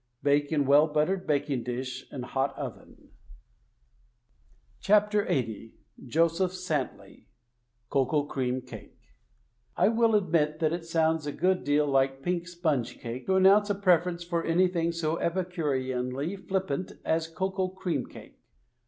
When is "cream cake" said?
8.25-8.97, 17.67-18.39